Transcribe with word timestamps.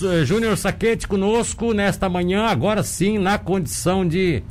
Eh, 0.00 0.24
Júnior 0.24 0.56
Saquete 0.56 1.08
conosco 1.08 1.72
nesta 1.74 2.08
manhã, 2.08 2.44
agora 2.44 2.84
sim, 2.84 3.18
na 3.18 3.36
condição 3.36 4.06
de 4.06 4.44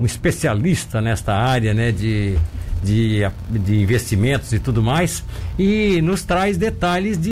um 0.00 0.04
especialista 0.04 1.00
nesta 1.00 1.36
área, 1.36 1.72
né, 1.72 1.92
de, 1.92 2.36
de, 2.82 3.20
de 3.48 3.80
investimentos 3.80 4.52
e 4.52 4.58
tudo 4.58 4.82
mais, 4.82 5.22
e 5.56 6.02
nos 6.02 6.24
traz 6.24 6.56
detalhes 6.56 7.16
de, 7.16 7.30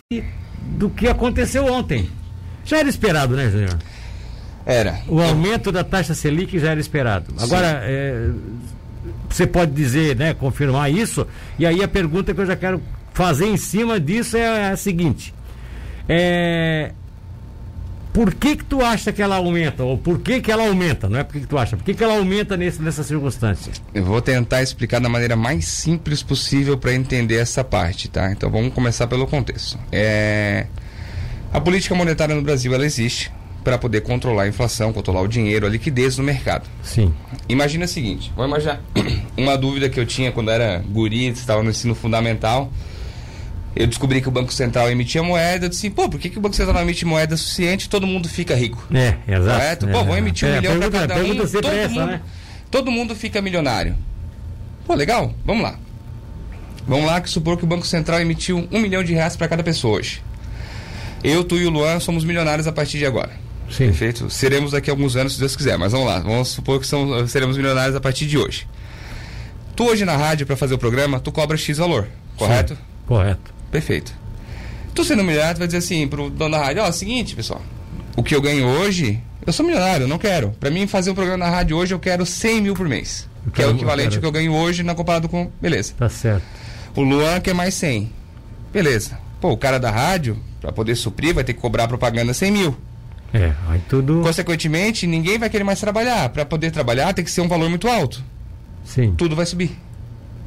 do 0.79 0.89
que 0.89 1.09
aconteceu 1.09 1.67
ontem. 1.67 2.09
Já 2.65 2.79
era 2.79 2.89
esperado, 2.89 3.35
né, 3.35 3.51
Júnior? 3.51 3.79
Era. 4.65 5.01
O 5.09 5.21
aumento 5.21 5.73
da 5.73 5.83
taxa 5.83 6.15
Selic 6.15 6.61
já 6.61 6.71
era 6.71 6.79
esperado. 6.79 7.35
Agora, 7.37 7.81
é, 7.83 8.31
você 9.29 9.45
pode 9.45 9.73
dizer, 9.73 10.15
né, 10.15 10.35
confirmar 10.35 10.89
isso, 10.93 11.27
e 11.59 11.67
aí 11.67 11.83
a 11.83 11.89
pergunta 11.89 12.33
que 12.33 12.41
eu 12.41 12.47
já 12.47 12.55
quero 12.55 12.81
fazer 13.13 13.47
em 13.47 13.57
cima 13.57 13.99
disso 13.99 14.37
é 14.37 14.71
a 14.71 14.77
seguinte. 14.77 15.35
É, 16.09 16.93
por 18.17 18.33
que 18.33 18.57
que 18.57 18.65
tu 18.65 18.81
acha 18.81 19.13
que 19.13 19.21
ela 19.21 19.37
aumenta? 19.37 19.85
Ou 19.85 19.99
por 19.99 20.19
que 20.21 20.41
que 20.41 20.51
ela 20.51 20.67
aumenta? 20.67 21.07
Não 21.07 21.19
é 21.19 21.23
por 21.23 21.35
que, 21.35 21.41
que 21.41 21.47
tu 21.47 21.59
acha? 21.59 21.77
Por 21.77 21.85
que 21.85 21.93
que 21.93 22.03
ela 22.03 22.17
aumenta 22.17 22.57
nesse, 22.57 22.81
nessa 22.81 23.03
circunstância? 23.03 23.71
Eu 23.93 24.07
vou 24.07 24.23
tentar 24.23 24.63
explicar 24.63 25.03
da 25.03 25.09
maneira 25.11 25.37
mais 25.37 25.67
simples 25.67 26.23
possível 26.23 26.79
para 26.79 26.95
entender 26.95 27.35
essa 27.35 27.63
parte, 27.63 28.09
tá? 28.09 28.33
Então 28.33 28.51
vamos 28.51 28.73
começar 28.73 29.07
pelo 29.07 29.27
contexto. 29.27 29.79
É... 29.93 30.65
A 31.53 31.61
política 31.61 31.95
monetária 31.95 32.35
no 32.35 32.41
Brasil, 32.41 32.73
ela 32.73 32.87
existe 32.87 33.31
para 33.63 33.77
poder 33.77 34.01
controlar 34.01 34.45
a 34.45 34.49
inflação, 34.49 34.95
controlar 34.95 35.21
o 35.21 35.29
dinheiro, 35.29 35.67
a 35.67 35.69
liquidez 35.69 36.17
no 36.17 36.25
mercado. 36.25 36.67
Sim. 36.83 37.13
Imagina 37.51 37.85
o 37.85 37.89
seguinte, 37.89 38.33
vou 38.35 38.47
imaginar 38.47 38.81
uma 39.37 39.59
dúvida 39.59 39.91
que 39.91 40.01
eu 40.01 40.07
tinha 40.07 40.33
quando 40.33 40.51
era 40.51 40.83
guri, 40.89 41.27
estava 41.27 41.63
no 41.63 41.69
ensino 41.69 41.95
fundamental, 41.95 42.73
eu 43.77 43.87
descobri 43.87 44.23
que 44.23 44.29
o 44.29 44.31
Banco 44.31 44.51
Central 44.53 44.91
emitia 44.91 45.23
moeda, 45.23 45.67
eu 45.67 45.69
disse, 45.69 45.91
pô, 45.91 46.09
por 46.09 46.19
que, 46.19 46.31
que 46.31 46.39
o 46.39 46.41
Banco 46.41 46.57
Central 46.57 46.75
não 46.77 46.83
emite 46.83 47.05
moeda 47.05 47.37
suficiente 47.37 47.85
e 47.85 47.89
todo 47.91 48.07
mundo 48.07 48.27
fica 48.27 48.55
rico? 48.55 48.83
É, 48.91 49.17
exato. 49.29 49.61
Correto? 49.61 49.89
É, 49.89 49.93
Pô, 49.93 50.05
vou 50.05 50.17
emitir 50.17 50.49
um 50.49 50.53
é, 50.53 50.61
milhão 50.61 50.79
para 50.79 50.91
cada 50.91 51.17
um, 51.17 51.37
todo, 51.37 51.69
essa, 51.69 51.89
mundo, 51.91 52.07
né? 52.07 52.21
todo 52.71 52.91
mundo 52.91 53.15
fica 53.15 53.43
milionário. 53.43 53.95
Pô, 54.87 54.95
legal, 54.95 55.35
vamos 55.45 55.63
lá. 55.63 55.79
Vamos 56.89 57.05
lá 57.05 57.21
que 57.21 57.29
supor 57.29 57.59
que 57.59 57.65
o 57.65 57.67
Banco 57.67 57.87
Central 57.87 58.19
emitiu 58.21 58.67
um 58.73 58.81
milhão 58.81 59.05
de 59.05 59.13
reais 59.13 59.37
para 59.37 59.47
cada 59.47 59.63
pessoa 59.63 59.99
hoje. 59.99 60.23
Eu, 61.23 61.45
tu 61.45 61.57
e 61.57 61.67
o 61.67 61.71
Luan 61.71 62.01
somos 62.01 62.25
milionários 62.25 62.67
a 62.67 62.73
partir 62.73 62.97
de 62.97 63.05
agora. 63.05 63.33
Sim. 63.71 63.87
Perfeito? 63.87 64.31
Seremos 64.31 64.71
daqui 64.71 64.89
a 64.89 64.93
alguns 64.93 65.17
anos, 65.17 65.35
se 65.35 65.41
Deus 65.41 65.55
quiser, 65.55 65.77
mas 65.77 65.93
vamos 65.93 66.07
lá. 66.07 66.21
Vamos 66.21 66.49
supor 66.49 66.81
que 66.81 66.87
são, 66.87 67.27
seremos 67.29 67.59
milionários 67.59 67.95
a 67.95 68.01
partir 68.01 68.27
de 68.27 68.39
hoje. 68.39 68.67
Tu 69.75 69.85
hoje 69.85 70.07
na 70.07 70.17
rádio, 70.17 70.47
para 70.47 70.57
fazer 70.57 70.75
o 70.75 70.79
programa, 70.79 71.21
tu 71.21 71.31
cobra 71.31 71.57
X 71.59 71.77
valor, 71.77 72.09
correto? 72.37 72.75
Sim, 72.75 72.81
correto. 73.07 73.57
Perfeito. 73.71 74.13
Tu 74.95 75.05
sendo 75.05 75.23
milionário, 75.23 75.57
tu 75.57 75.59
vai 75.59 75.67
dizer 75.69 75.79
assim 75.79 76.07
pro 76.09 76.31
dono 76.31 76.53
da 76.53 76.59
rádio, 76.65 76.83
ó, 76.83 76.91
seguinte, 76.91 77.35
pessoal, 77.37 77.61
o 78.17 78.23
que 78.23 78.35
eu 78.35 78.41
ganho 78.41 78.67
hoje, 78.67 79.21
eu 79.47 79.53
sou 79.53 79.65
milionário, 79.67 80.05
eu 80.05 80.09
não 80.09 80.19
quero. 80.19 80.51
Pra 80.59 80.71
mim 80.71 80.87
fazer 80.87 81.11
um 81.11 81.15
programa 81.15 81.45
na 81.45 81.51
rádio 81.51 81.77
hoje, 81.77 81.93
eu 81.93 81.99
quero 81.99 82.25
100 82.25 82.61
mil 82.63 82.75
por 82.75 82.89
mês. 82.89 83.29
Eu 83.45 83.53
que 83.53 83.61
é 83.61 83.65
quero- 83.65 83.75
o 83.75 83.79
equivalente 83.79 84.15
ao 84.17 84.21
que 84.21 84.27
eu 84.27 84.33
ganho 84.33 84.53
hoje 84.55 84.83
na 84.83 84.95
comparado 84.95 85.29
com. 85.29 85.51
Beleza. 85.61 85.93
Tá 85.99 86.09
certo. 86.09 86.43
O 86.95 87.03
Luan 87.03 87.39
quer 87.41 87.55
mais 87.55 87.75
100. 87.75 88.11
Beleza. 88.73 89.19
Pô, 89.41 89.51
o 89.53 89.57
cara 89.57 89.79
da 89.79 89.91
rádio, 89.91 90.39
pra 90.61 90.73
poder 90.73 90.97
suprir, 90.97 91.35
vai 91.35 91.45
ter 91.45 91.53
que 91.53 91.61
cobrar 91.61 91.87
propaganda 91.87 92.33
100 92.33 92.51
mil. 92.51 92.77
É, 93.35 93.53
aí 93.69 93.81
tudo. 93.89 94.23
Consequentemente, 94.23 95.07
ninguém 95.07 95.39
vai 95.39 95.51
querer 95.51 95.65
mais 95.65 95.79
trabalhar. 95.79 96.29
Pra 96.31 96.45
poder 96.47 96.71
trabalhar, 96.71 97.13
tem 97.13 97.25
que 97.25 97.31
ser 97.31 97.43
um 97.43 97.49
valor 97.49 97.69
muito 97.69 97.87
alto. 97.87 98.25
Sim. 98.85 99.13
Tudo 99.17 99.37
vai 99.37 99.45
subir. 99.45 99.77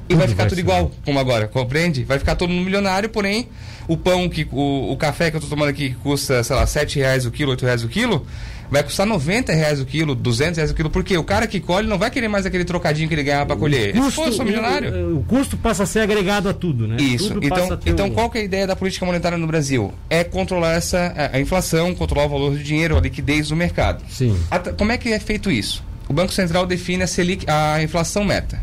E 0.09 0.15
vai 0.15 0.27
ficar 0.27 0.43
vai 0.43 0.49
tudo 0.49 0.59
igual, 0.59 0.91
como 1.05 1.19
agora, 1.19 1.47
compreende? 1.47 2.03
Vai 2.03 2.17
ficar 2.17 2.35
todo 2.35 2.49
mundo 2.49 2.65
milionário, 2.65 3.09
porém, 3.09 3.47
o 3.87 3.95
pão, 3.95 4.27
que 4.27 4.47
o, 4.51 4.91
o 4.91 4.97
café 4.97 5.29
que 5.29 5.37
eu 5.37 5.41
tô 5.41 5.47
tomando 5.47 5.69
aqui 5.69 5.89
que 5.91 5.95
custa, 5.97 6.43
sei 6.43 6.55
lá, 6.55 6.65
7 6.65 6.97
reais 6.99 7.25
o 7.25 7.31
quilo, 7.31 7.51
8 7.51 7.63
reais 7.65 7.83
o 7.83 7.87
quilo, 7.87 8.25
vai 8.71 8.81
custar 8.83 9.05
90 9.05 9.53
reais 9.53 9.79
o 9.79 9.85
quilo, 9.85 10.15
200 10.15 10.57
reais 10.57 10.71
o 10.71 10.73
quilo, 10.73 10.89
porque 10.89 11.15
o 11.15 11.23
cara 11.23 11.45
que 11.45 11.59
colhe 11.59 11.87
não 11.87 11.97
vai 11.99 12.09
querer 12.09 12.27
mais 12.27 12.45
aquele 12.45 12.65
trocadinho 12.65 13.07
que 13.07 13.13
ele 13.13 13.21
ganhava 13.23 13.45
pra 13.45 13.55
colher. 13.55 13.89
Ele, 13.89 13.99
Pô, 14.11 14.31
sou 14.31 14.43
milionário. 14.43 14.91
O, 15.15 15.19
o 15.19 15.23
custo 15.25 15.55
passa 15.57 15.83
a 15.83 15.85
ser 15.85 15.99
agregado 15.99 16.49
a 16.49 16.53
tudo, 16.53 16.87
né? 16.87 16.97
Isso. 16.99 17.33
Tudo 17.33 17.45
Então, 17.45 17.71
a 17.73 17.79
então 17.85 18.07
um- 18.07 18.11
qual 18.11 18.29
que 18.31 18.39
é 18.39 18.41
a 18.41 18.43
ideia 18.43 18.65
da 18.65 18.75
política 18.75 19.05
monetária 19.05 19.37
no 19.37 19.45
Brasil? 19.45 19.93
É 20.09 20.23
controlar 20.23 20.73
essa 20.73 21.13
a, 21.15 21.37
a 21.37 21.39
inflação, 21.39 21.93
controlar 21.93 22.25
o 22.25 22.29
valor 22.29 22.51
do 22.51 22.59
dinheiro, 22.63 22.97
a 22.97 23.01
liquidez 23.01 23.49
do 23.49 23.55
mercado. 23.55 24.03
Sim. 24.09 24.35
Ata- 24.49 24.73
Como 24.73 24.91
é 24.91 24.97
que 24.97 25.09
é 25.09 25.19
feito 25.19 25.51
isso? 25.51 25.83
O 26.07 26.13
Banco 26.13 26.33
Central 26.33 26.65
define 26.65 27.03
a, 27.03 27.07
Selic, 27.07 27.45
a 27.47 27.81
inflação 27.83 28.23
meta. 28.23 28.59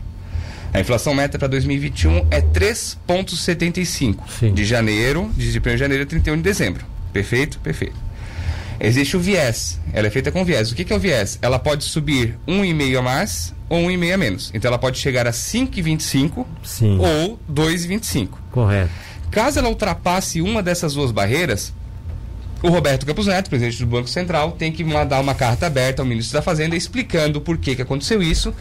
A 0.72 0.81
inflação 0.81 1.15
meta 1.15 1.38
para 1.38 1.49
2021 1.49 2.27
é 2.31 2.41
3,75 2.41 4.16
Sim. 4.28 4.53
de 4.53 4.65
janeiro, 4.65 5.31
de 5.37 5.59
1 5.59 5.62
de 5.62 5.77
janeiro 5.77 6.04
a 6.04 6.06
31 6.06 6.37
de 6.37 6.43
dezembro. 6.43 6.84
Perfeito? 7.12 7.59
Perfeito. 7.60 7.97
Existe 8.78 9.16
o 9.16 9.21
viés. 9.21 9.81
Ela 9.93 10.09
é 10.09 10.10
feita 10.10 10.31
com 10.31 10.44
viés. 10.44 10.71
O 10.71 10.75
que, 10.75 10.84
que 10.84 10.93
é 10.93 10.97
o 10.97 10.99
viés? 10.99 11.38
Ela 11.41 11.59
pode 11.59 11.84
subir 11.84 12.38
1,5 12.47 12.99
a 12.99 13.03
mais 13.03 13.55
ou 13.69 13.81
1,5 13.81 14.15
a 14.15 14.19
menos. 14.19 14.50
Então 14.53 14.69
ela 14.69 14.78
pode 14.78 14.99
chegar 14.99 15.26
a 15.26 15.31
5,25 15.31 16.44
Sim. 16.62 16.99
ou 16.99 17.38
2,25. 17.50 18.28
Correto. 18.53 18.91
Caso 19.31 19.59
ela 19.59 19.69
ultrapasse 19.69 20.41
uma 20.41 20.62
dessas 20.62 20.94
duas 20.94 21.10
barreiras, 21.10 21.72
o 22.62 22.69
Roberto 22.69 23.05
Campos 23.05 23.27
Neto, 23.27 23.50
presidente 23.50 23.78
do 23.78 23.87
Banco 23.87 24.09
Central, 24.09 24.53
tem 24.53 24.72
que 24.72 24.83
mandar 24.83 25.21
uma 25.21 25.34
carta 25.34 25.67
aberta 25.67 26.03
ao 26.03 26.06
ministro 26.06 26.34
da 26.34 26.43
Fazenda 26.43 26.75
explicando 26.75 27.41
por 27.41 27.59
que, 27.59 27.77
que 27.77 27.83
aconteceu 27.83 28.22
isso 28.22 28.55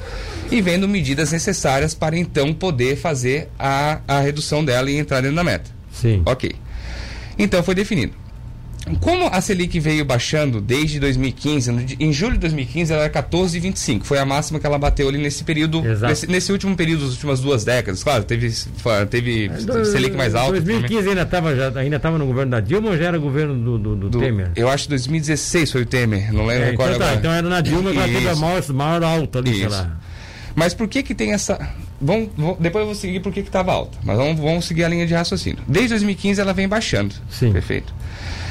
e 0.51 0.61
vendo 0.61 0.87
medidas 0.87 1.31
necessárias 1.31 1.93
para 1.93 2.17
então 2.17 2.53
poder 2.53 2.97
fazer 2.97 3.49
a, 3.57 4.01
a 4.07 4.19
redução 4.19 4.63
dela 4.63 4.91
e 4.91 4.97
entrar 4.97 5.21
dentro 5.21 5.37
da 5.37 5.43
meta. 5.43 5.71
Sim. 5.91 6.21
Ok. 6.25 6.55
Então 7.37 7.63
foi 7.63 7.75
definido. 7.75 8.24
Como 9.01 9.27
a 9.27 9.41
Selic 9.41 9.79
veio 9.79 10.05
baixando 10.05 10.61
desde 10.61 10.99
2015, 10.99 11.71
no 11.71 11.83
di- 11.83 11.97
em 11.99 12.13
julho 12.13 12.33
de 12.33 12.39
2015 12.39 12.93
ela 12.93 13.03
era 13.05 13.09
14,25, 13.11 14.03
foi 14.03 14.19
a 14.19 14.25
máxima 14.25 14.59
que 14.59 14.65
ela 14.67 14.77
bateu 14.77 15.09
ali 15.09 15.17
nesse 15.17 15.43
período, 15.43 15.81
nesse, 16.07 16.27
nesse 16.27 16.51
último 16.51 16.75
período, 16.75 17.01
das 17.05 17.13
últimas 17.13 17.39
duas 17.39 17.63
décadas. 17.63 18.03
Claro, 18.03 18.23
teve, 18.25 18.51
teve 19.09 19.47
Do- 19.49 19.85
Selic 19.85 20.15
mais 20.15 20.35
alta. 20.35 20.51
2015 20.61 21.09
ainda 21.09 21.23
estava 21.23 21.55
já 21.55 21.71
ainda 21.79 21.99
tava 21.99 22.17
no 22.19 22.27
governo 22.27 22.51
da 22.51 22.59
Dilma 22.59 22.89
ou 22.91 22.97
já 22.97 23.05
era 23.05 23.17
governo 23.17 23.55
do, 23.55 23.77
do, 23.79 23.95
do 23.95 24.09
do- 24.09 24.19
Temer? 24.19 24.51
Eu 24.55 24.69
acho 24.69 24.83
que 24.83 24.89
2016 24.91 25.71
foi 25.71 25.81
o 25.81 25.85
Temer, 25.85 26.31
não 26.31 26.45
lembro 26.45 26.65
É, 26.67 26.73
então, 26.73 26.85
tá, 26.87 26.93
agora. 26.95 27.15
então 27.15 27.31
era 27.31 27.49
na 27.49 27.61
Dilma 27.61 27.91
que 27.91 27.97
ela 27.97 28.07
teve 28.07 28.29
a 28.29 28.35
maior, 28.35 28.67
maior 28.73 29.03
alta 29.03 29.39
ali, 29.39 29.55
sei 29.55 29.67
lá. 29.67 29.97
Mas 30.53 30.73
por 30.73 30.87
que 30.87 31.01
que 31.03 31.13
tem 31.15 31.33
essa... 31.33 31.57
Vamos, 31.99 32.29
vamos- 32.37 32.57
depois 32.59 32.81
eu 32.83 32.85
vou 32.87 32.95
seguir 32.95 33.19
por 33.19 33.33
que 33.33 33.41
que 33.41 33.49
estava 33.49 33.71
alta, 33.73 33.97
mas 34.03 34.15
vamos, 34.15 34.39
vamos 34.39 34.65
seguir 34.65 34.83
a 34.83 34.89
linha 34.89 35.07
de 35.07 35.13
raciocínio. 35.13 35.59
Desde 35.67 35.89
2015 35.89 36.39
ela 36.39 36.53
vem 36.53 36.67
baixando. 36.67 37.15
Sim. 37.29 37.51
Perfeito. 37.51 37.93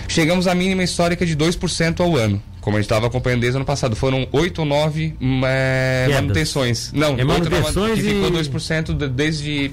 Chegamos 0.08 0.46
à 0.46 0.54
mínima 0.54 0.82
histórica 0.82 1.24
de 1.26 1.36
2% 1.36 2.00
ao 2.00 2.16
ano, 2.16 2.40
como 2.60 2.76
a 2.76 2.80
gente 2.80 2.86
estava 2.86 3.06
acompanhando 3.06 3.40
desde 3.40 3.56
o 3.56 3.58
ano 3.58 3.64
passado. 3.66 3.96
Foram 3.96 4.26
8 4.32 4.58
ou 4.60 4.64
9 4.64 5.14
é, 5.44 6.04
Quedas. 6.06 6.20
manutenções. 6.22 6.92
Não, 6.92 7.18
É, 7.18 7.24
manutenções 7.24 7.94
que 7.94 8.02
ficou 8.02 8.28
e- 8.28 8.32
2% 8.32 8.94
de- 8.94 9.08
desde 9.08 9.70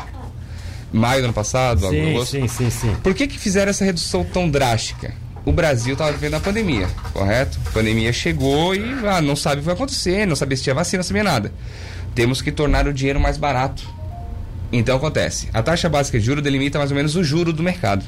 maio 0.91 1.22
do 1.22 1.25
ano 1.25 1.34
passado, 1.34 1.88
Sim, 1.90 2.09
agosto. 2.12 2.31
sim, 2.31 2.47
sim, 2.47 2.70
sim. 2.70 2.96
Por 3.03 3.14
que, 3.14 3.28
que 3.28 3.38
fizeram 3.38 3.70
essa 3.70 3.86
redução 3.86 4.24
tão 4.24 4.50
drástica? 4.50 5.14
O 5.46 5.52
Brasil 5.52 5.94
estava 5.94 6.12
vivendo 6.12 6.36
a 6.36 6.40
pandemia, 6.40 6.88
correto? 7.14 7.59
A 7.68 7.72
pandemia 7.72 8.14
chegou 8.14 8.75
e 8.75 8.84
ah, 9.08 9.22
não 9.22 9.36
sabe 9.36 9.56
o 9.56 9.59
que 9.59 9.66
vai 9.66 9.74
acontecer, 9.75 10.25
não 10.28 10.36
sabia 10.36 10.56
se 10.56 10.64
tinha 10.64 10.75
vacina, 10.75 11.00
não 11.00 11.03
sabia 11.08 11.24
nada. 11.24 11.52
Temos 12.14 12.41
que 12.41 12.52
tornar 12.52 12.88
o 12.88 12.94
dinheiro 12.94 13.20
mais 13.20 13.38
barato. 13.38 13.84
Então 14.72 14.97
acontece, 14.97 15.50
a 15.53 15.62
taxa 15.64 15.90
básica 15.90 16.20
de 16.20 16.25
juro 16.25 16.41
delimita 16.41 16.78
mais 16.78 16.91
ou 16.91 16.96
menos 16.97 17.16
o 17.16 17.24
juro 17.24 17.52
do 17.52 17.64
mercado. 17.64 18.06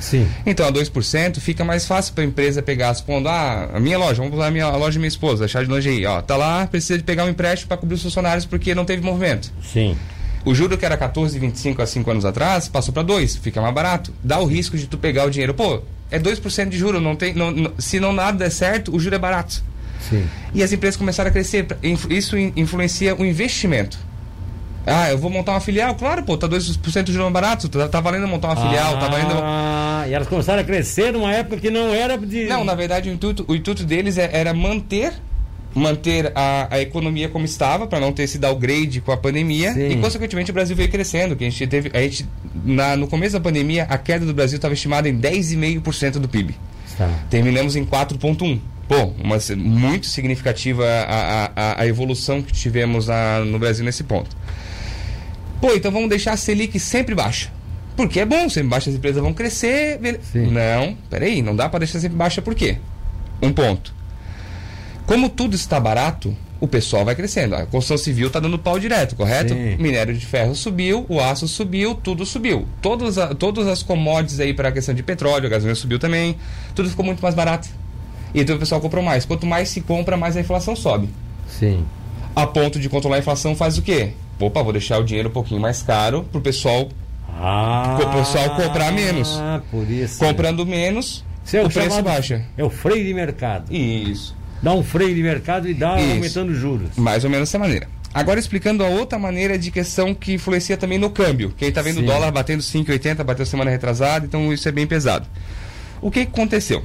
Sim. 0.00 0.28
Então 0.44 0.66
a 0.66 0.72
2% 0.72 1.40
fica 1.40 1.64
mais 1.64 1.86
fácil 1.86 2.12
para 2.14 2.22
a 2.24 2.26
empresa 2.26 2.62
pegar, 2.62 2.92
supondo, 2.94 3.28
ah, 3.28 3.70
a 3.74 3.80
minha 3.80 3.98
loja, 3.98 4.16
vamos 4.22 4.34
usar 4.34 4.48
a, 4.48 4.50
minha, 4.50 4.64
a 4.66 4.76
loja 4.76 4.92
da 4.94 4.98
minha 5.00 5.08
esposa, 5.08 5.44
a 5.44 5.48
chá 5.48 5.62
de 5.62 5.70
lingerie, 5.72 6.04
ó, 6.06 6.20
tá 6.22 6.36
lá, 6.36 6.66
precisa 6.66 6.96
de 6.98 7.04
pegar 7.04 7.24
um 7.24 7.28
empréstimo 7.28 7.68
para 7.68 7.76
cobrir 7.76 7.94
os 7.94 8.02
funcionários 8.02 8.44
porque 8.44 8.74
não 8.74 8.84
teve 8.84 9.02
movimento. 9.02 9.50
Sim. 9.62 9.96
O 10.44 10.54
juro 10.54 10.78
que 10.78 10.84
era 10.86 10.96
14,25 10.96 11.80
há 11.80 11.86
5 11.86 12.10
anos 12.10 12.24
atrás 12.24 12.68
passou 12.68 12.94
para 12.94 13.02
2, 13.02 13.36
fica 13.36 13.60
mais 13.60 13.74
barato. 13.74 14.12
Dá 14.22 14.38
o 14.38 14.44
risco 14.46 14.76
de 14.78 14.86
tu 14.86 14.96
pegar 14.96 15.24
o 15.26 15.30
dinheiro. 15.30 15.52
Pô, 15.54 15.82
é 16.10 16.18
2% 16.20 16.68
de 16.68 16.78
juro, 16.78 17.00
não 17.00 17.16
tem, 17.16 17.34
não, 17.34 17.50
não- 17.50 17.72
se 17.78 17.98
não 17.98 18.12
nada 18.12 18.38
der 18.38 18.50
certo, 18.50 18.94
o 18.94 19.00
juro 19.00 19.16
é 19.16 19.18
barato. 19.18 19.64
Sim. 20.08 20.24
E 20.54 20.62
as 20.62 20.72
empresas 20.72 20.96
começaram 20.96 21.30
a 21.30 21.32
crescer, 21.32 21.66
isso 22.10 22.38
in- 22.38 22.52
influencia 22.54 23.16
o 23.16 23.24
investimento. 23.24 23.98
Ah, 24.86 25.10
eu 25.10 25.18
vou 25.18 25.28
montar 25.28 25.52
uma 25.52 25.60
filial? 25.60 25.94
Claro, 25.96 26.22
pô, 26.22 26.36
tá 26.38 26.48
2% 26.48 27.02
de 27.04 27.12
mais 27.18 27.32
barato, 27.32 27.68
tá, 27.68 27.88
tá 27.88 28.00
valendo 28.00 28.28
montar 28.28 28.48
uma 28.48 28.56
filial, 28.56 28.98
tá 28.98 29.08
valendo... 29.08 29.34
Ah, 29.42 30.04
e 30.08 30.14
elas 30.14 30.28
começaram 30.28 30.60
a 30.60 30.64
crescer 30.64 31.12
numa 31.12 31.32
época 31.32 31.56
que 31.56 31.70
não 31.70 31.92
era 31.92 32.16
de. 32.16 32.44
Não, 32.44 32.64
na 32.64 32.74
verdade 32.74 33.10
o 33.10 33.12
intuito, 33.12 33.44
o 33.48 33.54
intuito 33.56 33.82
deles 33.84 34.16
é- 34.16 34.30
era 34.32 34.54
manter 34.54 35.12
manter 35.74 36.32
a, 36.34 36.68
a 36.76 36.80
economia 36.80 37.28
como 37.28 37.44
estava 37.44 37.86
para 37.86 38.00
não 38.00 38.10
ter 38.10 38.22
esse 38.22 38.38
downgrade 38.38 39.00
com 39.02 39.12
a 39.12 39.16
pandemia 39.16 39.74
Sim. 39.74 39.88
e 39.90 39.96
consequentemente 39.98 40.50
o 40.50 40.54
Brasil 40.54 40.74
veio 40.74 40.88
crescendo 40.88 41.36
que 41.36 41.44
a 41.44 41.50
gente 41.50 41.66
teve 41.66 41.90
a 41.92 42.00
gente 42.00 42.26
na, 42.64 42.96
no 42.96 43.06
começo 43.06 43.34
da 43.34 43.40
pandemia 43.40 43.84
a 43.90 43.98
queda 43.98 44.24
do 44.24 44.32
Brasil 44.32 44.56
estava 44.56 44.72
estimada 44.72 45.06
em 45.06 45.18
10,5% 45.20 46.12
do 46.12 46.28
PIB 46.28 46.54
Tá. 46.96 47.10
terminamos 47.28 47.76
em 47.76 47.84
4,1 47.84 48.58
Pô, 48.88 49.12
uma, 49.22 49.36
muito 49.56 50.06
significativa 50.06 50.82
a, 50.86 51.02
a, 51.10 51.50
a- 51.56 51.80
a 51.82 51.86
evolução 51.86 52.40
que 52.40 52.52
tivemos 52.54 53.08
na- 53.08 53.40
no 53.40 53.58
Brasil 53.58 53.84
nesse 53.84 54.04
ponto. 54.04 54.34
Pô, 55.60 55.72
então 55.74 55.90
vamos 55.90 56.08
deixar 56.08 56.32
a 56.32 56.36
Selic 56.36 56.78
sempre 56.78 57.14
baixa. 57.14 57.50
Porque 57.96 58.20
é 58.20 58.26
bom, 58.26 58.48
sempre 58.48 58.68
baixa 58.68 58.90
as 58.90 58.96
empresas 58.96 59.22
vão 59.22 59.32
crescer. 59.32 59.98
Sim. 60.32 60.50
Não, 60.50 60.96
peraí, 61.08 61.40
não 61.40 61.56
dá 61.56 61.68
para 61.68 61.80
deixar 61.80 61.98
sempre 61.98 62.16
baixa 62.16 62.42
por 62.42 62.54
quê? 62.54 62.76
Um 63.42 63.52
ponto. 63.52 63.94
Como 65.06 65.28
tudo 65.28 65.54
está 65.54 65.80
barato, 65.80 66.36
o 66.60 66.66
pessoal 66.66 67.04
vai 67.04 67.14
crescendo. 67.14 67.54
A 67.54 67.64
construção 67.64 67.96
civil 67.96 68.26
está 68.26 68.40
dando 68.40 68.58
pau 68.58 68.78
direto, 68.78 69.16
correto? 69.16 69.54
Sim. 69.54 69.76
Minério 69.76 70.14
de 70.14 70.26
ferro 70.26 70.54
subiu, 70.54 71.06
o 71.08 71.20
aço 71.20 71.46
subiu, 71.48 71.94
tudo 71.94 72.26
subiu. 72.26 72.66
Todos 72.82 73.16
a, 73.16 73.34
todas 73.34 73.66
as 73.66 73.82
commodities 73.82 74.40
aí 74.40 74.52
para 74.52 74.68
a 74.68 74.72
questão 74.72 74.94
de 74.94 75.02
petróleo, 75.02 75.46
a 75.46 75.48
gasolina 75.48 75.74
subiu 75.74 75.98
também, 75.98 76.36
tudo 76.74 76.90
ficou 76.90 77.04
muito 77.04 77.20
mais 77.22 77.34
barato. 77.34 77.68
E 78.34 78.40
então 78.40 78.56
o 78.56 78.58
pessoal 78.58 78.80
comprou 78.80 79.02
mais. 79.02 79.24
Quanto 79.24 79.46
mais 79.46 79.68
se 79.68 79.80
compra, 79.80 80.16
mais 80.16 80.36
a 80.36 80.40
inflação 80.40 80.76
sobe. 80.76 81.08
Sim. 81.48 81.84
A 82.34 82.46
ponto 82.46 82.78
de 82.78 82.88
controlar 82.88 83.16
a 83.16 83.18
inflação 83.20 83.54
faz 83.54 83.78
o 83.78 83.82
quê? 83.82 84.12
Opa, 84.38 84.62
vou 84.62 84.72
deixar 84.72 84.98
o 84.98 85.04
dinheiro 85.04 85.28
um 85.28 85.32
pouquinho 85.32 85.60
mais 85.60 85.82
caro 85.82 86.24
para 86.30 86.38
o 86.38 86.42
pessoal 86.42 86.88
Ah, 87.38 87.98
O 88.02 88.16
pessoal 88.18 88.50
comprar 88.56 88.90
menos. 88.92 89.36
Ah, 89.38 89.60
por 89.70 89.90
isso. 89.90 90.18
comprando 90.18 90.64
menos, 90.64 91.22
é 91.52 91.60
o 91.60 91.64
preço 91.68 91.80
chamado- 91.90 92.04
baixa. 92.04 92.44
É 92.56 92.64
o 92.64 92.70
freio 92.70 93.04
de 93.04 93.12
mercado. 93.12 93.70
Isso. 93.74 94.34
Dá 94.62 94.72
um 94.72 94.82
freio 94.82 95.14
de 95.14 95.22
mercado 95.22 95.68
e 95.68 95.74
dá 95.74 96.00
Isso. 96.00 96.12
aumentando 96.12 96.52
os 96.52 96.58
juros. 96.58 96.88
Mais 96.96 97.24
ou 97.24 97.30
menos 97.30 97.48
dessa 97.50 97.58
maneira. 97.58 97.88
Agora 98.14 98.40
explicando 98.40 98.82
a 98.82 98.88
outra 98.88 99.18
maneira 99.18 99.58
de 99.58 99.70
questão 99.70 100.14
que 100.14 100.32
influencia 100.32 100.78
também 100.78 100.96
no 100.98 101.10
câmbio. 101.10 101.52
Quem 101.58 101.68
está 101.68 101.82
vendo 101.82 102.00
o 102.00 102.02
dólar 102.06 102.30
batendo 102.32 102.62
5,80, 102.62 103.22
bateu 103.22 103.44
semana 103.44 103.70
retrasada, 103.70 104.24
então 104.24 104.50
isso 104.50 104.66
é 104.66 104.72
bem 104.72 104.86
pesado. 104.86 105.26
O 106.00 106.10
que 106.10 106.20
aconteceu? 106.20 106.82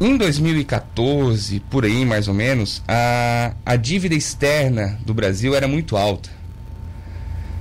Em 0.00 0.16
2014, 0.16 1.60
por 1.70 1.84
aí 1.84 2.04
mais 2.04 2.26
ou 2.28 2.34
menos, 2.34 2.82
a, 2.86 3.52
a 3.64 3.76
dívida 3.76 4.14
externa 4.14 4.98
do 5.04 5.14
Brasil 5.14 5.54
era 5.54 5.68
muito 5.68 5.96
alta. 5.96 6.28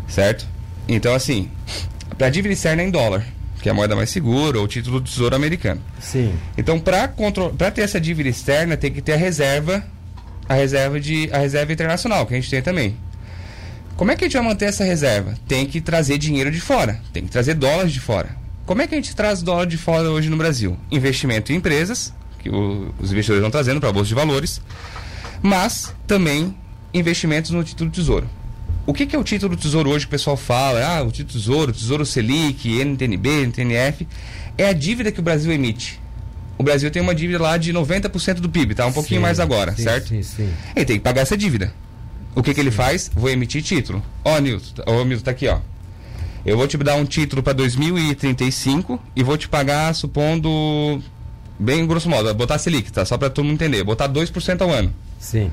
Certo? 0.08 0.48
Então, 0.88 1.14
assim, 1.14 1.50
a 2.20 2.30
dívida 2.30 2.54
externa 2.54 2.82
é 2.82 2.86
em 2.86 2.92
dólar, 2.92 3.26
que 3.62 3.70
é 3.70 3.72
a 3.72 3.76
moeda 3.76 3.96
mais 3.96 4.10
segura, 4.10 4.58
ou 4.58 4.66
o 4.66 4.68
título 4.68 5.00
do 5.00 5.10
tesouro 5.10 5.36
americano. 5.36 5.82
Sim. 6.00 6.34
Então, 6.58 6.80
para 6.80 7.08
ter 7.72 7.82
essa 7.82 8.02
dívida 8.02 8.30
externa, 8.30 8.76
tem 8.76 8.92
que 8.92 9.02
ter 9.02 9.14
a 9.14 9.18
reserva, 9.18 9.84
a 10.50 10.56
reserva 10.56 11.00
de 11.00 11.30
a 11.32 11.38
reserva 11.38 11.72
internacional, 11.72 12.26
que 12.26 12.34
a 12.34 12.38
gente 12.38 12.50
tem 12.50 12.62
também. 12.62 12.98
Como 13.96 14.12
é 14.12 14.16
que 14.16 14.26
a 14.26 14.28
gente 14.28 14.34
vai 14.34 14.44
manter 14.44 14.66
essa 14.66 14.84
reserva? 14.84 15.36
Tem 15.48 15.66
que 15.66 15.80
trazer 15.80 16.18
dinheiro 16.18 16.52
de 16.52 16.60
fora, 16.60 17.00
tem 17.14 17.24
que 17.24 17.30
trazer 17.30 17.54
dólares 17.54 17.94
de 17.94 18.00
fora. 18.00 18.43
Como 18.66 18.82
é 18.82 18.88
que 18.88 18.96
a 18.96 18.98
gente 18.98 19.16
traz 19.16 19.42
dólar 19.42 19.66
de 19.66 19.78
fora 19.78 20.10
hoje 20.10 20.30
no 20.30 20.38
Brasil? 20.38 20.78
Investimento 20.92 21.52
em 21.52 21.56
empresas, 21.58 22.14
que 22.40 22.50
o- 22.50 22.94
os 23.00 23.12
investidores 23.12 23.40
estão 23.42 23.52
trazendo 23.52 23.80
para 23.80 23.90
a 23.90 23.94
bolsa 23.94 24.08
de 24.08 24.16
valores, 24.16 24.62
mas 25.42 25.94
também 26.08 26.56
investimentos 26.94 27.52
no 27.52 27.64
título 27.64 27.90
do 27.90 27.94
tesouro. 27.94 28.30
O 28.86 28.94
que, 28.94 29.06
que 29.06 29.16
é 29.16 29.20
o 29.20 29.24
título 29.24 29.56
do 29.56 29.62
tesouro 29.62 29.90
hoje 29.90 30.06
que 30.06 30.10
o 30.10 30.12
pessoal 30.12 30.36
fala? 30.38 30.86
Ah, 30.86 31.02
o 31.04 31.12
título 31.12 31.34
do 31.34 31.40
tesouro, 31.40 31.72
tesouro 31.74 32.06
Selic, 32.06 32.68
NTNB, 32.82 33.46
NTNF. 33.48 34.08
É 34.58 34.68
a 34.68 34.74
dívida 34.74 35.12
que 35.12 35.20
o 35.20 35.24
Brasil 35.24 35.52
emite. 35.52 36.00
O 36.58 36.64
Brasil 36.64 36.92
tem 36.92 37.02
uma 37.02 37.16
dívida 37.16 37.42
lá 37.42 37.58
de 37.58 37.74
90% 37.74 38.36
do 38.42 38.50
PIB, 38.50 38.76
tá? 38.76 38.86
Um 38.86 38.92
pouquinho 38.94 39.20
Sim, 39.20 39.24
mais 39.24 39.40
agora, 39.40 39.74
sim, 39.76 39.84
certo? 39.84 40.10
Sim, 40.10 40.22
sim. 40.22 40.50
Ele 40.76 40.86
tem 40.86 40.98
que 40.98 41.04
pagar 41.04 41.22
essa 41.22 41.36
dívida. 41.38 41.74
O 42.36 42.44
que, 42.44 42.54
que 42.54 42.60
ele 42.60 42.72
faz? 42.72 43.10
Vou 43.14 43.30
emitir 43.30 43.64
título. 43.64 44.04
Ó, 44.24 44.38
Nilton, 44.40 44.84
tá- 44.84 44.92
ô 44.92 45.04
Milton, 45.06 45.24
tá 45.24 45.32
aqui, 45.32 45.48
ó. 45.48 45.60
Eu 46.46 46.58
vou 46.58 46.68
te 46.68 46.78
dar 46.78 46.96
um 46.96 47.06
título 47.06 47.42
para 47.42 47.54
2035 47.54 49.00
e 49.16 49.24
vou 49.24 49.38
te 49.38 49.48
pagar, 49.48 49.96
supondo, 49.96 51.02
bem 51.58 51.86
grosso 51.88 52.10
modo, 52.10 52.26
vou 52.26 52.34
botar 52.34 52.58
Selic, 52.58 52.92
tá? 52.92 53.06
Só 53.06 53.18
para 53.18 53.30
todo 53.30 53.46
mundo 53.46 53.56
entender, 53.56 53.84
botar 53.84 54.10
2% 54.10 54.62
ao 54.62 54.70
ano. 54.70 54.94
Sim. 55.20 55.50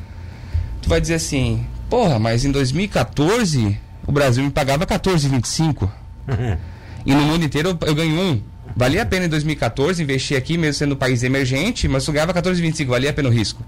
Tu 0.82 0.88
vai 0.88 1.00
dizer 1.00 1.14
assim, 1.14 1.64
porra, 1.88 2.18
mas 2.18 2.44
em 2.44 2.50
2014 2.50 3.78
o 4.04 4.10
Brasil 4.10 4.42
me 4.42 4.50
pagava 4.50 4.84
14,25 4.84 5.88
e 7.06 7.14
no 7.14 7.22
mundo 7.22 7.44
inteiro 7.44 7.68
eu, 7.68 7.88
eu 7.88 7.94
ganho 7.94 8.20
um. 8.20 8.42
Valia 8.74 9.02
a 9.02 9.06
pena 9.06 9.26
em 9.26 9.28
2014 9.28 10.02
investir 10.02 10.36
aqui, 10.36 10.56
mesmo 10.56 10.74
sendo 10.74 10.94
um 10.94 10.98
país 10.98 11.22
emergente, 11.22 11.86
mas 11.86 12.06
eu 12.06 12.14
ganhava 12.14 12.34
14,25, 12.34 12.86
valia 12.86 13.10
a 13.10 13.12
pena 13.12 13.28
o 13.28 13.32
risco. 13.32 13.62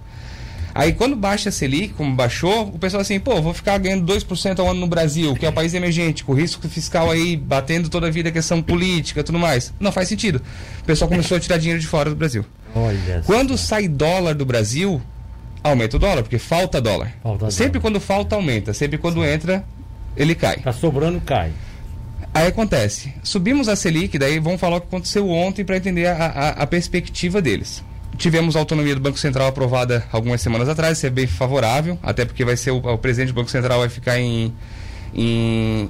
Aí 0.74 0.92
quando 0.92 1.14
baixa 1.14 1.48
a 1.48 1.52
Selic, 1.52 1.94
como 1.94 2.14
baixou, 2.14 2.69
o 2.69 2.78
pessoal 2.78 3.00
assim, 3.00 3.20
pô, 3.20 3.40
vou 3.42 3.52
ficar 3.52 3.76
ganhando 3.78 4.10
2% 4.10 4.58
ao 4.58 4.70
ano 4.70 4.80
no 4.80 4.86
Brasil, 4.86 5.34
que 5.34 5.44
é 5.44 5.48
um 5.50 5.52
país 5.52 5.74
emergente, 5.74 6.24
com 6.24 6.32
risco 6.32 6.69
fiscal 6.69 7.10
aí, 7.10 7.36
batendo 7.36 7.88
toda 7.88 8.06
a 8.06 8.10
vida 8.10 8.28
a 8.30 8.32
questão 8.32 8.62
política 8.62 9.22
tudo 9.22 9.38
mais. 9.38 9.72
Não 9.78 9.92
faz 9.92 10.08
sentido. 10.08 10.42
O 10.80 10.84
pessoal 10.84 11.08
começou 11.08 11.36
a 11.36 11.40
tirar 11.40 11.58
dinheiro 11.58 11.80
de 11.80 11.86
fora 11.86 12.10
do 12.10 12.16
Brasil. 12.16 12.44
Olha. 12.74 13.22
Quando 13.26 13.56
sai 13.58 13.86
dólar 13.86 14.34
do 14.34 14.46
Brasil, 14.46 15.00
aumenta 15.62 15.96
o 15.96 16.00
dólar, 16.00 16.22
porque 16.22 16.38
falta 16.38 16.80
dólar. 16.80 17.12
Falta 17.22 17.50
sempre 17.50 17.72
dólar. 17.78 17.82
quando 17.82 18.00
falta, 18.00 18.36
aumenta. 18.36 18.72
Sempre 18.72 18.98
quando 18.98 19.24
entra, 19.24 19.64
ele 20.16 20.34
cai. 20.34 20.58
Tá 20.58 20.72
sobrando, 20.72 21.20
cai. 21.20 21.52
Aí 22.34 22.46
acontece. 22.46 23.12
Subimos 23.22 23.69
a 23.69 23.76
Selic, 23.76 24.16
daí 24.19 24.38
vamos 24.38 24.60
falar 24.60 24.76
o 24.76 24.80
que 24.80 24.86
aconteceu 24.86 25.28
ontem 25.28 25.64
para 25.64 25.76
entender 25.76 26.06
a, 26.06 26.14
a, 26.14 26.48
a 26.50 26.66
perspectiva 26.66 27.42
deles. 27.42 27.84
Tivemos 28.22 28.54
a 28.54 28.60
autonomia 28.60 28.94
do 28.94 29.00
Banco 29.00 29.19
Central 29.19 29.48
aprovada 29.48 30.04
algumas 30.12 30.40
semanas 30.40 30.69
atrás, 30.69 30.96
isso 30.98 31.06
é 31.08 31.10
bem 31.10 31.26
favorável, 31.26 31.98
até 32.00 32.24
porque 32.24 32.44
vai 32.44 32.56
ser 32.56 32.70
o, 32.70 32.76
o 32.76 32.96
presidente 32.96 33.30
do 33.30 33.34
Banco 33.34 33.50
Central 33.50 33.80
vai 33.80 33.88
ficar 33.88 34.16
em, 34.20 34.54
em 35.12 35.88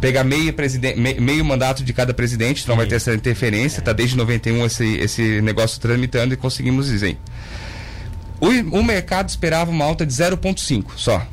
pegar 0.00 0.22
meio, 0.22 0.52
presiden- 0.52 0.94
me- 0.96 1.14
meio 1.14 1.44
mandato 1.44 1.82
de 1.82 1.92
cada 1.92 2.14
presidente, 2.14 2.62
então 2.62 2.76
vai 2.76 2.86
ter 2.86 2.94
essa 2.94 3.12
interferência, 3.12 3.80
está 3.80 3.92
desde 3.92 4.16
91 4.16 4.64
esse, 4.66 4.86
esse 4.98 5.40
negócio 5.42 5.80
tramitando 5.80 6.32
e 6.32 6.36
conseguimos 6.36 7.02
aí. 7.02 7.18
O, 8.40 8.78
o 8.78 8.84
mercado 8.84 9.28
esperava 9.28 9.68
uma 9.68 9.84
alta 9.84 10.06
de 10.06 10.12
0,5 10.12 10.92
só, 10.94 11.26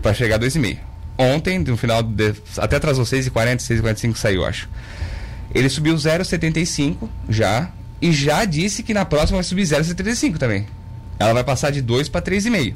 para 0.00 0.14
chegar 0.14 0.36
a 0.36 0.38
2,5. 0.38 0.78
Ontem, 1.18 1.58
no 1.58 1.76
final, 1.76 2.00
de, 2.04 2.32
até 2.58 2.76
atrasou 2.76 3.04
6,40, 3.04 3.56
6,45 3.56 4.14
saiu, 4.14 4.44
acho. 4.44 4.68
Ele 5.52 5.68
subiu 5.68 5.96
0,75 5.96 7.08
já, 7.28 7.70
e 8.00 8.12
já 8.12 8.44
disse 8.44 8.82
que 8.82 8.94
na 8.94 9.04
próxima 9.04 9.36
vai 9.36 9.44
subir 9.44 9.62
0,75 9.62 10.38
também. 10.38 10.66
Ela 11.18 11.34
vai 11.34 11.44
passar 11.44 11.70
de 11.70 11.82
2 11.82 12.08
para 12.08 12.22
3,5. 12.22 12.74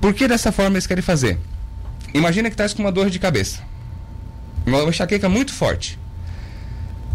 Por 0.00 0.14
que 0.14 0.28
dessa 0.28 0.52
forma 0.52 0.74
eles 0.76 0.86
querem 0.86 1.02
fazer? 1.02 1.38
Imagina 2.14 2.48
que 2.48 2.54
estás 2.54 2.72
com 2.72 2.82
uma 2.82 2.92
dor 2.92 3.10
de 3.10 3.18
cabeça. 3.18 3.60
Uma 4.64 4.82
enxaqueca 4.84 5.28
muito 5.28 5.52
forte. 5.52 5.98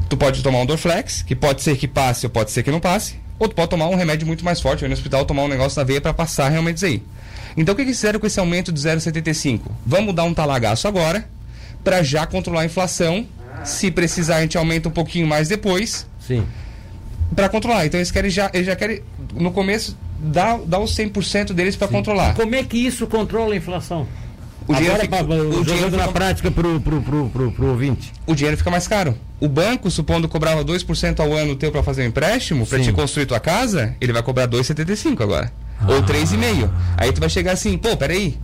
Tu 0.09 0.17
pode 0.17 0.43
tomar 0.43 0.59
um 0.59 0.65
Dorflex, 0.65 1.21
que 1.21 1.35
pode 1.35 1.61
ser 1.61 1.77
que 1.77 1.87
passe 1.87 2.25
ou 2.25 2.29
pode 2.29 2.51
ser 2.51 2.63
que 2.63 2.71
não 2.71 2.81
passe. 2.81 3.15
Ou 3.39 3.47
tu 3.47 3.55
pode 3.55 3.69
tomar 3.69 3.87
um 3.87 3.95
remédio 3.95 4.27
muito 4.27 4.43
mais 4.43 4.59
forte, 4.59 4.83
ou 4.83 4.87
ir 4.87 4.89
no 4.89 4.93
hospital 4.93 5.25
tomar 5.25 5.43
um 5.43 5.47
negócio 5.47 5.79
na 5.79 5.83
veia 5.85 6.01
para 6.01 6.13
passar 6.13 6.49
realmente 6.49 6.77
isso 6.77 6.85
aí. 6.85 7.01
Então 7.55 7.73
o 7.73 7.75
que, 7.75 7.85
que 7.85 7.93
fizeram 7.93 8.19
com 8.19 8.27
esse 8.27 8.39
aumento 8.39 8.71
de 8.71 8.79
0,75? 8.79 9.61
Vamos 9.85 10.13
dar 10.13 10.23
um 10.23 10.33
talagaço 10.33 10.87
agora, 10.87 11.27
para 11.83 12.03
já 12.03 12.25
controlar 12.25 12.61
a 12.61 12.65
inflação. 12.65 13.25
Se 13.63 13.89
precisar, 13.89 14.37
a 14.37 14.41
gente 14.41 14.57
aumenta 14.57 14.89
um 14.89 14.91
pouquinho 14.91 15.25
mais 15.25 15.47
depois, 15.47 16.05
Sim. 16.19 16.45
Para 17.35 17.49
controlar. 17.49 17.85
Então 17.85 17.99
eles 17.99 18.11
querem 18.11 18.29
já, 18.29 18.49
eles 18.53 18.67
já 18.67 18.75
querem, 18.75 19.01
no 19.33 19.51
começo, 19.51 19.97
dar, 20.19 20.57
dar 20.59 20.79
os 20.79 20.95
100% 20.95 21.53
deles 21.53 21.75
para 21.75 21.87
controlar. 21.87 22.33
Como 22.35 22.53
é 22.55 22.63
que 22.63 22.77
isso 22.77 23.07
controla 23.07 23.53
a 23.53 23.57
inflação? 23.57 24.07
O 24.67 24.73
dinheiro 24.75 25.01
Agora, 25.01 25.23
fica- 25.23 25.33
o 25.33 25.51
jogando 25.51 25.65
dinheiro 25.65 25.91
na 25.97 26.03
fica- 26.03 26.11
prática 26.11 26.51
pro, 26.51 26.79
pro, 26.79 27.01
pro, 27.01 27.29
pro, 27.29 27.51
pro 27.51 27.67
ouvinte. 27.67 28.13
o 28.27 28.35
dinheiro 28.35 28.55
fica 28.57 28.69
mais 28.69 28.87
caro. 28.87 29.17
O 29.39 29.47
banco, 29.47 29.89
supondo 29.89 30.29
cobrava 30.29 30.63
2% 30.63 31.19
ao 31.19 31.33
ano 31.33 31.55
teu 31.55 31.71
para 31.71 31.81
fazer 31.81 32.03
um 32.03 32.05
empréstimo, 32.05 32.65
para 32.67 32.79
te 32.79 32.91
construir 32.93 33.25
tua 33.25 33.39
casa, 33.39 33.95
ele 33.99 34.13
vai 34.13 34.21
cobrar 34.21 34.45
2,75 34.47 35.23
agora. 35.23 35.51
Ou 35.87 35.97
Ah. 35.97 36.01
3,5. 36.03 36.69
Aí 36.95 37.11
tu 37.11 37.19
vai 37.19 37.27
chegar 37.29 37.53
assim, 37.53 37.75
pô, 37.75 37.97
peraí. 37.97 38.37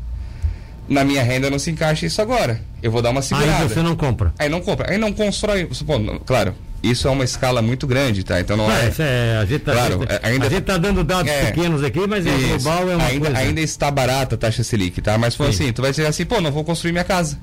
Na 0.89 1.03
minha 1.03 1.21
renda 1.21 1.49
não 1.51 1.59
se 1.59 1.69
encaixa 1.69 2.05
isso 2.05 2.19
agora. 2.21 2.61
Eu 2.81 2.89
vou 2.91 3.01
dar 3.01 3.11
uma 3.11 3.21
segurada. 3.21 3.63
Aí 3.63 3.69
você 3.69 3.81
não 3.83 3.95
compra. 3.95 4.33
Aí 4.39 4.49
não 4.49 4.59
compra. 4.61 4.89
Aí 4.91 4.97
não 4.97 5.13
constrói. 5.13 5.67
Supondo, 5.71 6.19
claro, 6.25 6.55
isso 6.83 7.07
é 7.07 7.11
uma 7.11 7.23
escala 7.23 7.61
muito 7.61 7.85
grande, 7.87 8.23
tá? 8.23 8.39
Então 8.39 8.55
não 8.55 8.71
é. 8.71 8.91
é, 8.99 9.37
a 9.41 9.45
gente 9.45 9.61
tá, 9.61 9.71
Claro, 9.73 9.99
a 10.23 10.31
gente- 10.31 10.55
é, 10.55 10.61
tá 10.61 10.77
dando 10.77 11.03
dados 11.03 11.31
É. 11.31 11.45
pequenos 11.45 11.83
aqui, 11.83 12.05
mas 12.07 12.25
é 12.25 12.29
Isso. 12.29 12.47
global 12.63 12.89
é 12.91 12.95
uma 12.95 13.05
ainda, 13.05 13.25
coisa. 13.25 13.37
ainda 13.41 13.61
está 13.61 13.89
barata 13.91 14.35
a 14.35 14.37
taxa 14.37 14.63
Selic, 14.63 15.01
tá? 15.01 15.17
Mas 15.17 15.35
foi 15.35 15.51
Sim. 15.51 15.63
assim, 15.65 15.73
tu 15.73 15.81
vai 15.81 15.91
dizer 15.91 16.05
assim, 16.05 16.25
pô, 16.25 16.39
não 16.39 16.51
vou 16.51 16.63
construir 16.63 16.91
minha 16.91 17.03
casa. 17.03 17.37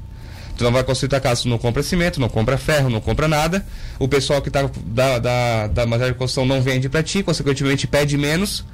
Tu 0.57 0.62
não 0.62 0.71
vai 0.71 0.85
construir 0.85 1.09
tua 1.09 1.19
casa, 1.19 1.43
tu 1.43 1.49
não 1.49 1.59
compra 1.59 1.83
cimento, 1.83 2.21
não 2.21 2.29
compra 2.29 2.57
ferro, 2.57 2.88
não 2.88 3.00
compra 3.00 3.26
nada. 3.26 3.67
O 3.99 4.07
pessoal 4.07 4.41
que 4.41 4.50
tá 4.50 4.71
da, 4.87 5.19
da, 5.19 5.67
da 5.67 5.85
matéria 5.87 6.12
de 6.12 6.19
construção 6.19 6.47
não 6.47 6.62
vende 6.62 6.88
para 6.88 7.03
ti, 7.03 7.25
consequentemente 7.25 7.88
pede 7.88 8.17
menos. 8.17 8.64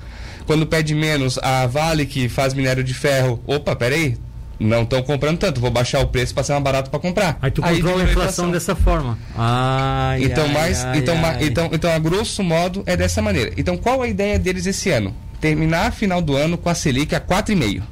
Quando 0.46 0.66
pede 0.66 0.94
menos, 0.94 1.38
a 1.38 1.66
Vale 1.66 2.04
que 2.04 2.28
faz 2.28 2.52
minério 2.52 2.84
de 2.84 2.92
ferro, 2.92 3.40
opa, 3.46 3.74
peraí, 3.74 4.16
não 4.60 4.82
estão 4.82 5.02
comprando 5.02 5.38
tanto, 5.38 5.58
vou 5.58 5.70
baixar 5.70 6.00
o 6.00 6.06
preço 6.06 6.34
para 6.34 6.44
ser 6.44 6.52
mais 6.52 6.62
barato 6.62 6.90
para 6.90 7.00
comprar. 7.00 7.38
Aí 7.40 7.50
tu 7.50 7.62
controla 7.62 7.76
diminui 7.76 8.02
a 8.02 8.10
inflação 8.10 8.50
dessa 8.50 8.76
forma. 8.76 9.18
Ai, 9.34 10.22
então, 10.22 10.44
ai, 10.44 10.52
mais, 10.52 10.84
ai, 10.84 10.98
então, 10.98 11.16
ai. 11.24 11.44
então, 11.46 11.70
então, 11.72 11.90
a 11.90 11.98
grosso 11.98 12.42
modo, 12.42 12.82
é 12.84 12.94
dessa 12.94 13.22
maneira. 13.22 13.52
Então, 13.56 13.78
qual 13.78 14.02
a 14.02 14.06
ideia 14.06 14.38
deles 14.38 14.66
esse 14.66 14.90
ano? 14.90 15.14
Terminar 15.40 15.86
a 15.86 15.90
final 15.90 16.20
do 16.20 16.36
ano 16.36 16.58
com 16.58 16.68
a 16.68 16.74
Selic 16.74 17.14
a 17.14 17.20
4,5. 17.20 17.82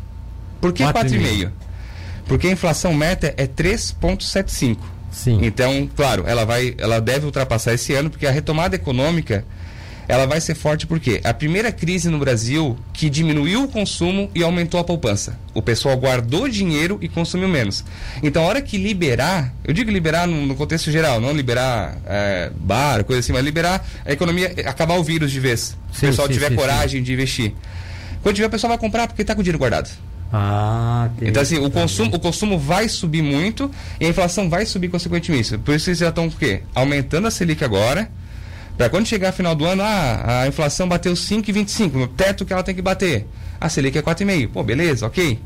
Por 0.60 0.74
que 0.74 0.84
4,5? 0.84 0.92
4,5? 0.92 1.50
Porque 2.26 2.46
a 2.48 2.50
inflação 2.50 2.92
meta 2.92 3.32
é 3.38 3.46
3,75. 3.46 4.76
Sim. 5.10 5.38
Então, 5.42 5.88
claro, 5.96 6.24
ela 6.26 6.44
vai, 6.44 6.74
ela 6.76 7.00
deve 7.00 7.24
ultrapassar 7.24 7.72
esse 7.72 7.94
ano, 7.94 8.10
porque 8.10 8.26
a 8.26 8.30
retomada 8.30 8.76
econômica 8.76 9.44
ela 10.08 10.26
vai 10.26 10.40
ser 10.40 10.54
forte 10.54 10.86
porque 10.86 11.20
a 11.22 11.34
primeira 11.34 11.70
crise 11.70 12.08
no 12.08 12.18
Brasil 12.18 12.76
que 12.94 13.10
diminuiu 13.10 13.64
o 13.64 13.68
consumo 13.68 14.30
e 14.34 14.42
aumentou 14.42 14.80
a 14.80 14.84
poupança. 14.84 15.38
O 15.52 15.60
pessoal 15.60 15.96
guardou 15.96 16.48
dinheiro 16.48 16.98
e 17.02 17.08
consumiu 17.08 17.48
menos. 17.48 17.84
Então, 18.22 18.42
a 18.42 18.46
hora 18.46 18.62
que 18.62 18.78
liberar, 18.78 19.52
eu 19.64 19.74
digo 19.74 19.90
liberar 19.90 20.26
no, 20.26 20.46
no 20.46 20.54
contexto 20.54 20.90
geral, 20.90 21.20
não 21.20 21.32
liberar 21.32 21.98
é, 22.06 22.50
bar, 22.56 23.04
coisa 23.04 23.20
assim, 23.20 23.32
mas 23.32 23.44
liberar 23.44 23.86
a 24.04 24.12
economia, 24.12 24.54
acabar 24.64 24.94
o 24.96 25.04
vírus 25.04 25.30
de 25.30 25.38
vez. 25.38 25.76
Se 25.92 26.06
o 26.06 26.08
pessoal 26.08 26.26
sim, 26.26 26.34
tiver 26.34 26.48
sim, 26.48 26.56
coragem 26.56 27.00
sim. 27.00 27.04
de 27.04 27.12
investir. 27.12 27.54
Quando 28.22 28.34
tiver, 28.34 28.48
o 28.48 28.50
pessoal 28.50 28.70
vai 28.70 28.78
comprar 28.78 29.06
porque 29.06 29.22
está 29.22 29.34
com 29.34 29.40
o 29.40 29.44
dinheiro 29.44 29.58
guardado. 29.58 29.90
Ah, 30.32 31.08
então 31.22 31.42
assim, 31.42 31.56
o 31.56 31.70
consumo, 31.70 32.14
o 32.14 32.20
consumo 32.20 32.58
vai 32.58 32.86
subir 32.88 33.22
muito 33.22 33.70
e 33.98 34.04
a 34.04 34.08
inflação 34.08 34.48
vai 34.48 34.66
subir 34.66 34.88
consequentemente. 34.88 35.56
Por 35.56 35.74
isso 35.74 35.86
vocês 35.86 35.98
já 35.98 36.10
estão 36.10 36.26
o 36.26 36.30
quê? 36.30 36.62
Aumentando 36.74 37.26
a 37.26 37.30
Selic 37.30 37.64
agora, 37.64 38.10
para 38.78 38.88
quando 38.88 39.06
chegar 39.06 39.32
final 39.32 39.56
do 39.56 39.66
ano, 39.66 39.82
ah, 39.82 40.42
a 40.42 40.46
inflação 40.46 40.88
bateu 40.88 41.12
5,25, 41.12 41.94
no 41.94 42.06
teto 42.06 42.46
que 42.46 42.52
ela 42.52 42.62
tem 42.62 42.76
que 42.76 42.80
bater. 42.80 43.26
A 43.60 43.68
Selic 43.68 43.98
é 43.98 44.02
4,5. 44.02 44.50
Pô, 44.50 44.62
beleza, 44.62 45.04
ok. 45.04 45.36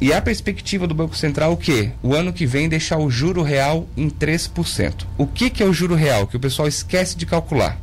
E 0.00 0.12
a 0.12 0.20
perspectiva 0.20 0.84
do 0.84 0.92
Banco 0.92 1.16
Central 1.16 1.52
o 1.52 1.56
quê? 1.56 1.92
O 2.02 2.12
ano 2.12 2.32
que 2.32 2.44
vem 2.44 2.68
deixar 2.68 2.98
o 2.98 3.08
juro 3.08 3.40
real 3.40 3.88
em 3.96 4.10
3%. 4.10 5.06
O 5.16 5.28
que, 5.28 5.48
que 5.48 5.62
é 5.62 5.66
o 5.66 5.72
juro 5.72 5.94
real? 5.94 6.26
Que 6.26 6.36
o 6.36 6.40
pessoal 6.40 6.66
esquece 6.66 7.16
de 7.16 7.24
calcular. 7.24 7.78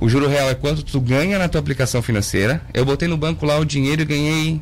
O 0.00 0.08
juro 0.08 0.28
real 0.28 0.50
é 0.50 0.54
quanto 0.56 0.82
tu 0.82 1.00
ganha 1.00 1.38
na 1.38 1.48
tua 1.48 1.60
aplicação 1.60 2.02
financeira. 2.02 2.60
Eu 2.74 2.84
botei 2.84 3.06
no 3.06 3.16
banco 3.16 3.46
lá 3.46 3.56
o 3.58 3.64
dinheiro 3.64 4.02
e 4.02 4.04
ganhei 4.04 4.60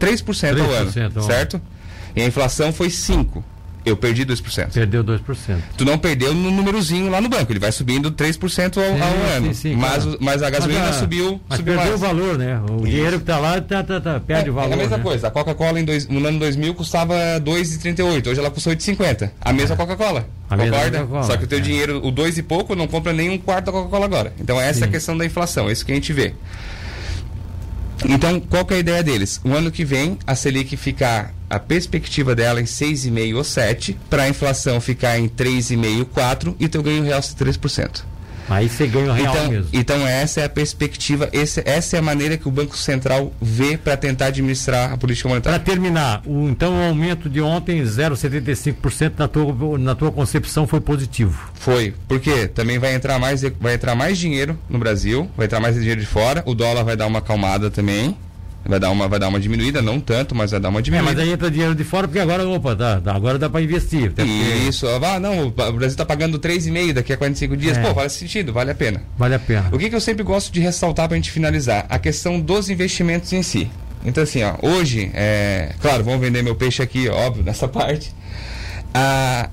3%, 0.00 0.24
3% 0.24 0.60
ao 0.60 0.70
ano, 0.72 1.22
certo? 1.22 1.60
E 2.16 2.22
a 2.22 2.26
inflação 2.26 2.72
foi 2.72 2.88
5%. 2.88 3.40
Eu 3.84 3.96
perdi 3.96 4.26
2%. 4.26 4.72
Perdeu 4.72 5.02
2%. 5.02 5.20
Tu 5.76 5.84
não 5.84 5.98
perdeu 5.98 6.34
no 6.34 6.50
númerozinho 6.50 7.10
lá 7.10 7.20
no 7.20 7.28
banco, 7.28 7.50
ele 7.50 7.58
vai 7.58 7.72
subindo 7.72 8.10
3% 8.10 8.76
ao, 8.76 8.84
sim, 8.84 9.00
ao 9.00 9.36
ano. 9.36 9.46
Sim, 9.48 9.54
sim, 9.54 9.76
mas, 9.76 10.04
claro. 10.04 10.18
mas 10.20 10.42
a 10.42 10.50
gasolina 10.50 10.80
mas 10.80 10.96
a, 10.96 10.98
subiu, 10.98 11.40
mas 11.48 11.58
subiu 11.58 11.74
perdeu 11.74 11.98
mais. 11.98 12.02
o 12.02 12.06
valor, 12.06 12.38
né? 12.38 12.60
O 12.60 12.76
Isso. 12.76 12.86
dinheiro 12.86 13.16
que 13.16 13.22
está 13.22 13.38
lá 13.38 13.60
tá, 13.60 13.82
tá, 13.82 14.00
tá, 14.00 14.20
perde 14.20 14.48
é, 14.48 14.52
o 14.52 14.54
valor. 14.54 14.70
É 14.70 14.74
a 14.74 14.76
mesma 14.76 14.96
né? 14.98 15.02
coisa. 15.02 15.28
A 15.28 15.30
Coca-Cola 15.30 15.78
no 16.08 16.26
ano 16.26 16.38
2000 16.38 16.74
custava 16.74 17.14
2,38. 17.40 18.28
Hoje 18.28 18.40
ela 18.40 18.50
custa 18.50 18.70
8,50. 18.70 19.30
A 19.40 19.52
mesma 19.52 19.74
é. 19.74 19.76
Coca-Cola. 19.76 20.28
Concorda? 20.48 21.06
Coca 21.06 21.22
Só 21.24 21.36
que 21.36 21.44
o 21.44 21.46
teu 21.46 21.58
é. 21.58 21.62
dinheiro, 21.62 22.04
o 22.04 22.10
2 22.10 22.38
e 22.38 22.42
pouco, 22.42 22.74
não 22.74 22.86
compra 22.86 23.12
nem 23.12 23.30
um 23.30 23.38
quarto 23.38 23.66
da 23.66 23.72
Coca-Cola 23.72 24.04
agora. 24.04 24.32
Então 24.40 24.60
essa 24.60 24.84
é 24.84 24.88
a 24.88 24.90
questão 24.90 25.16
da 25.16 25.24
inflação. 25.24 25.68
É 25.68 25.72
isso 25.72 25.84
que 25.84 25.92
a 25.92 25.94
gente 25.94 26.12
vê. 26.12 26.34
Então, 28.08 28.40
qual 28.40 28.64
que 28.64 28.74
é 28.74 28.76
a 28.78 28.80
ideia 28.80 29.02
deles? 29.02 29.40
O 29.44 29.52
ano 29.52 29.70
que 29.70 29.84
vem, 29.84 30.18
a 30.26 30.34
Selic 30.34 30.76
ficar, 30.76 31.34
a 31.50 31.58
perspectiva 31.58 32.34
dela 32.34 32.60
em 32.60 32.64
6,5 32.64 33.36
ou 33.36 33.44
7, 33.44 33.98
para 34.08 34.22
a 34.22 34.28
inflação 34.28 34.80
ficar 34.80 35.18
em 35.18 35.28
3,5, 35.28 36.06
4 36.06 36.56
e 36.60 36.68
teu 36.68 36.82
ganho 36.82 37.02
real 37.02 37.20
ser 37.20 37.34
3%. 37.34 38.04
Aí 38.50 38.68
você 38.68 38.86
ganha 38.88 39.12
o 39.12 39.14
real 39.14 39.32
então, 39.32 39.48
mesmo. 39.48 39.68
Então 39.72 40.06
essa 40.06 40.40
é 40.40 40.44
a 40.44 40.48
perspectiva, 40.48 41.28
esse, 41.32 41.62
essa 41.64 41.96
é 41.96 41.98
a 42.00 42.02
maneira 42.02 42.36
que 42.36 42.48
o 42.48 42.50
Banco 42.50 42.76
Central 42.76 43.32
vê 43.40 43.76
para 43.76 43.96
tentar 43.96 44.26
administrar 44.26 44.92
a 44.92 44.96
política 44.96 45.28
monetária. 45.28 45.58
Para 45.58 45.72
terminar, 45.72 46.22
o, 46.26 46.48
então 46.48 46.76
o 46.76 46.82
aumento 46.82 47.30
de 47.30 47.40
ontem, 47.40 47.80
0,75% 47.80 49.12
na 49.18 49.28
tua, 49.28 49.78
na 49.78 49.94
tua 49.94 50.10
concepção 50.10 50.66
foi 50.66 50.80
positivo. 50.80 51.50
Foi, 51.54 51.94
porque 52.08 52.48
também 52.48 52.78
vai 52.78 52.94
entrar 52.94 53.20
mais, 53.20 53.42
vai 53.60 53.74
entrar 53.74 53.94
mais 53.94 54.18
dinheiro 54.18 54.58
no 54.68 54.78
Brasil, 54.80 55.30
vai 55.36 55.46
entrar 55.46 55.60
mais 55.60 55.76
dinheiro 55.76 56.00
de 56.00 56.06
fora, 56.06 56.42
o 56.44 56.54
dólar 56.54 56.82
vai 56.82 56.96
dar 56.96 57.06
uma 57.06 57.20
acalmada 57.20 57.70
também. 57.70 58.16
Vai 58.64 58.78
dar, 58.78 58.90
uma, 58.90 59.08
vai 59.08 59.18
dar 59.18 59.28
uma 59.28 59.40
diminuída, 59.40 59.80
não 59.80 59.98
tanto, 59.98 60.34
mas 60.34 60.50
vai 60.50 60.60
dar 60.60 60.68
uma 60.68 60.82
diminuída. 60.82 61.10
É, 61.10 61.14
mas 61.14 61.24
aí 61.24 61.32
entra 61.32 61.50
dinheiro 61.50 61.74
de 61.74 61.82
fora, 61.82 62.06
porque 62.06 62.20
agora, 62.20 62.46
opa, 62.46 62.76
tá, 62.76 63.00
agora 63.06 63.38
dá 63.38 63.48
para 63.48 63.62
investir. 63.62 64.12
Isso, 64.68 64.86
ah, 64.86 65.18
não, 65.18 65.46
o 65.46 65.50
Brasil 65.50 65.86
está 65.86 66.04
pagando 66.04 66.38
3,5 66.38 66.92
daqui 66.92 67.12
a 67.12 67.16
45 67.16 67.56
dias. 67.56 67.78
É. 67.78 67.82
Pô, 67.82 67.94
faz 67.94 68.12
sentido, 68.12 68.52
vale 68.52 68.70
a 68.70 68.74
pena. 68.74 69.02
Vale 69.16 69.34
a 69.34 69.38
pena. 69.38 69.70
O 69.72 69.78
que, 69.78 69.88
que 69.88 69.96
eu 69.96 70.00
sempre 70.00 70.22
gosto 70.22 70.52
de 70.52 70.60
ressaltar 70.60 71.08
para 71.08 71.14
a 71.14 71.18
gente 71.18 71.30
finalizar? 71.30 71.86
A 71.88 71.98
questão 71.98 72.38
dos 72.38 72.68
investimentos 72.68 73.32
em 73.32 73.42
si. 73.42 73.70
Então, 74.04 74.22
assim, 74.22 74.42
ó, 74.42 74.54
hoje, 74.62 75.10
é, 75.14 75.74
claro, 75.80 76.04
vamos 76.04 76.20
vender 76.20 76.42
meu 76.42 76.54
peixe 76.54 76.82
aqui, 76.82 77.08
óbvio, 77.08 77.42
nessa 77.44 77.66
parte. 77.66 78.14
A, 78.92 79.48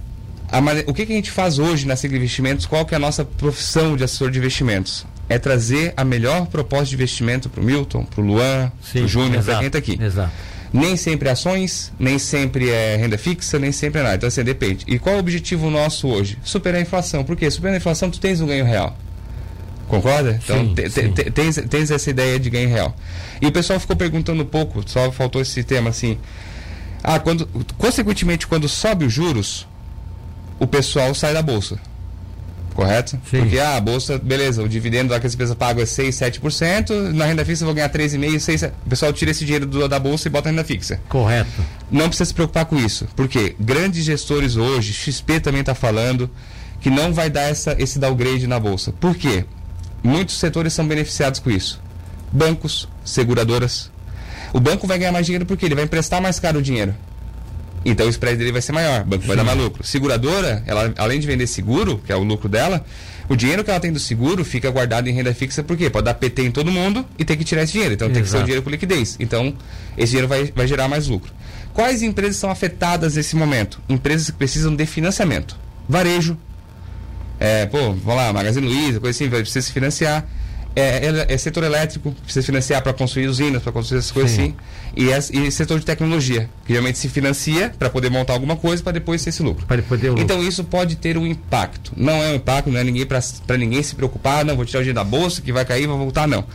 a, 0.51 0.59
o 0.85 0.93
que, 0.93 1.05
que 1.05 1.13
a 1.13 1.15
gente 1.15 1.31
faz 1.31 1.59
hoje 1.59 1.87
na 1.87 1.95
Sigla 1.95 2.17
Investimentos? 2.17 2.65
Qual 2.65 2.85
que 2.85 2.93
é 2.93 2.97
a 2.97 2.99
nossa 2.99 3.23
profissão 3.23 3.95
de 3.95 4.03
assessor 4.03 4.29
de 4.31 4.39
investimentos? 4.39 5.05
É 5.29 5.37
trazer 5.37 5.93
a 5.97 6.03
melhor 6.03 6.47
proposta 6.47 6.85
de 6.85 6.95
investimento 6.95 7.49
para 7.49 7.61
o 7.61 7.63
Milton, 7.63 8.05
para 8.05 8.21
o 8.21 8.25
Luan, 8.25 8.71
para 8.91 9.01
o 9.01 9.07
Júnior, 9.07 9.43
para 9.43 9.57
quem 9.57 9.67
está 9.67 9.79
aqui. 9.79 9.97
Exato. 10.01 10.31
Nem 10.71 10.97
sempre 10.97 11.29
é 11.29 11.31
ações, 11.31 11.93
nem 11.97 12.19
sempre 12.19 12.69
é 12.69 12.97
renda 12.97 13.17
fixa, 13.17 13.57
nem 13.57 13.71
sempre 13.71 14.01
é 14.01 14.03
nada. 14.03 14.15
Então, 14.15 14.27
assim, 14.27 14.43
depende. 14.43 14.85
E 14.87 14.99
qual 14.99 15.15
é 15.15 15.17
o 15.17 15.19
objetivo 15.19 15.69
nosso 15.69 16.07
hoje? 16.07 16.37
Superar 16.43 16.79
a 16.79 16.81
inflação. 16.81 17.23
Por 17.23 17.35
quê? 17.35 17.49
Superar 17.49 17.73
a 17.73 17.77
inflação, 17.77 18.09
tu 18.11 18.19
tens 18.19 18.41
um 18.41 18.47
ganho 18.47 18.65
real. 18.65 18.97
Concorda? 19.87 20.39
Então, 20.43 20.75
sim, 20.75 20.89
sim. 20.89 21.31
Tens, 21.31 21.55
tens 21.69 21.91
essa 21.91 22.09
ideia 22.09 22.37
de 22.37 22.49
ganho 22.49 22.69
real. 22.69 22.93
E 23.41 23.47
o 23.47 23.51
pessoal 23.51 23.79
ficou 23.79 23.95
perguntando 23.95 24.43
um 24.43 24.45
pouco, 24.45 24.83
só 24.85 25.09
faltou 25.11 25.41
esse 25.41 25.63
tema 25.63 25.89
assim. 25.89 26.17
Ah, 27.01 27.19
quando, 27.19 27.47
consequentemente, 27.77 28.45
quando 28.45 28.67
sobe 28.67 29.05
os 29.05 29.13
juros, 29.13 29.65
o 30.59 30.67
pessoal 30.67 31.15
sai 31.15 31.33
da 31.33 31.41
bolsa 31.41 31.79
correto? 32.77 33.19
Sim. 33.29 33.39
Porque 33.39 33.57
ah, 33.57 33.75
a 33.75 33.81
bolsa, 33.81 34.19
beleza, 34.19 34.61
o 34.61 34.69
dividendo 34.69 35.11
lá 35.11 35.19
que 35.19 35.25
as 35.25 35.33
empresas 35.33 35.55
pagam 35.55 35.81
é 35.81 35.85
6, 35.85 36.15
7%, 36.15 37.11
na 37.11 37.25
renda 37.25 37.43
fixa 37.43 37.63
eu 37.63 37.65
vou 37.65 37.73
ganhar 37.73 37.89
3,5%, 37.89 38.39
6, 38.39 38.63
o 38.63 38.89
pessoal 38.89 39.11
tira 39.11 39.31
esse 39.31 39.43
dinheiro 39.43 39.65
do, 39.65 39.89
da 39.89 39.97
bolsa 39.97 40.27
e 40.27 40.31
bota 40.31 40.51
na 40.51 40.57
renda 40.57 40.63
fixa. 40.63 41.01
Correto. 41.09 41.49
Não 41.89 42.07
precisa 42.07 42.25
se 42.25 42.33
preocupar 42.35 42.65
com 42.65 42.77
isso, 42.77 43.07
porque 43.15 43.55
grandes 43.59 44.05
gestores 44.05 44.57
hoje, 44.57 44.93
XP 44.93 45.39
também 45.39 45.61
está 45.61 45.73
falando, 45.73 46.29
que 46.79 46.91
não 46.91 47.11
vai 47.11 47.31
dar 47.31 47.49
essa, 47.49 47.75
esse 47.79 47.97
downgrade 47.97 48.45
na 48.45 48.59
bolsa. 48.59 48.91
Por 48.91 49.15
quê? 49.15 49.43
Muitos 50.03 50.37
setores 50.37 50.71
são 50.71 50.87
beneficiados 50.87 51.39
com 51.39 51.49
isso. 51.49 51.81
Bancos, 52.31 52.87
seguradoras. 53.03 53.89
O 54.53 54.59
banco 54.59 54.85
vai 54.85 54.99
ganhar 54.99 55.11
mais 55.11 55.25
dinheiro 55.25 55.47
porque 55.47 55.65
ele 55.65 55.73
vai 55.73 55.85
emprestar 55.85 56.21
mais 56.21 56.39
caro 56.39 56.59
o 56.59 56.61
dinheiro. 56.61 56.93
Então 57.85 58.05
o 58.05 58.09
spread 58.09 58.37
dele 58.37 58.51
vai 58.51 58.61
ser 58.61 58.71
maior, 58.71 59.01
o 59.01 59.05
banco 59.05 59.21
Sim. 59.21 59.27
vai 59.27 59.37
dar 59.37 59.43
mais 59.43 59.57
lucro. 59.57 59.83
Seguradora, 59.85 60.63
ela, 60.65 60.93
além 60.97 61.19
de 61.19 61.27
vender 61.27 61.47
seguro, 61.47 62.01
que 62.05 62.11
é 62.11 62.15
o 62.15 62.23
lucro 62.23 62.49
dela, 62.49 62.85
o 63.29 63.35
dinheiro 63.35 63.63
que 63.63 63.69
ela 63.69 63.79
tem 63.79 63.91
do 63.91 63.99
seguro 63.99 64.43
fica 64.45 64.69
guardado 64.71 65.07
em 65.07 65.13
renda 65.13 65.33
fixa, 65.33 65.63
por 65.63 65.75
quê? 65.75 65.89
Pode 65.89 66.05
dar 66.05 66.13
PT 66.13 66.43
em 66.43 66.51
todo 66.51 66.71
mundo 66.71 67.05
e 67.17 67.25
ter 67.25 67.35
que 67.35 67.43
tirar 67.43 67.63
esse 67.63 67.73
dinheiro. 67.73 67.93
Então 67.93 68.07
Exato. 68.07 68.13
tem 68.15 68.23
que 68.23 68.29
ser 68.29 68.37
o 68.37 68.43
dinheiro 68.43 68.61
com 68.61 68.69
liquidez. 68.69 69.17
Então, 69.19 69.53
esse 69.97 70.07
dinheiro 70.11 70.27
vai, 70.27 70.51
vai 70.55 70.67
gerar 70.67 70.87
mais 70.87 71.07
lucro. 71.07 71.31
Quais 71.73 72.01
empresas 72.01 72.37
são 72.37 72.49
afetadas 72.49 73.15
nesse 73.15 73.35
momento? 73.35 73.81
Empresas 73.87 74.29
que 74.29 74.37
precisam 74.37 74.75
de 74.75 74.85
financiamento. 74.85 75.57
Varejo. 75.87 76.37
É, 77.39 77.65
pô, 77.67 77.93
vamos 77.93 78.15
lá, 78.15 78.33
Magazine 78.33 78.65
Luiza, 78.65 78.99
coisa 78.99 79.15
assim, 79.15 79.29
vai 79.29 79.41
precisar 79.41 79.61
se 79.61 79.71
financiar 79.71 80.25
é, 80.79 81.33
é, 81.33 81.37
setor 81.37 81.63
elétrico, 81.63 82.11
precisa 82.23 82.45
financiar 82.45 82.83
para 82.83 82.93
construir 82.93 83.27
usinas, 83.27 83.63
para 83.63 83.71
construir 83.71 83.97
essas 83.97 84.11
coisas 84.11 84.31
Sim. 84.31 84.41
assim. 84.41 84.55
E, 84.95 85.11
é, 85.11 85.17
e 85.17 85.51
setor 85.51 85.79
de 85.79 85.85
tecnologia, 85.85 86.47
que 86.65 86.73
realmente 86.73 86.99
se 86.99 87.09
financia 87.09 87.73
para 87.79 87.89
poder 87.89 88.11
montar 88.11 88.33
alguma 88.33 88.55
coisa 88.55 88.83
para 88.83 88.91
depois 88.91 89.23
ter 89.23 89.31
esse 89.31 89.41
lucro. 89.41 89.65
Poder 89.65 90.09
lucro. 90.09 90.23
Então 90.23 90.43
isso 90.43 90.63
pode 90.63 90.95
ter 90.95 91.17
um 91.17 91.25
impacto. 91.25 91.93
Não 91.97 92.13
é 92.13 92.29
um 92.29 92.35
impacto, 92.35 92.69
não 92.69 92.79
é 92.79 92.83
ninguém 92.83 93.07
para 93.07 93.57
ninguém 93.57 93.81
se 93.81 93.95
preocupar, 93.95 94.45
não 94.45 94.55
vou 94.55 94.65
tirar 94.65 94.79
o 94.79 94.83
dinheiro 94.83 94.95
da 94.95 95.03
bolsa 95.03 95.41
que 95.41 95.51
vai 95.51 95.65
cair, 95.65 95.87
vai 95.87 95.97
voltar, 95.97 96.27
não. 96.27 96.45